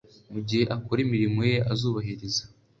[0.31, 2.43] mu gihe akora imirimo ye azubahiriza